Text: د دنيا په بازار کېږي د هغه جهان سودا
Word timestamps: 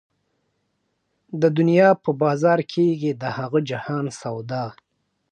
د 1.41 1.43
دنيا 1.57 1.89
په 2.03 2.09
بازار 2.21 2.59
کېږي 2.73 3.11
د 3.21 3.23
هغه 3.37 3.59
جهان 3.69 4.05
سودا 4.19 4.65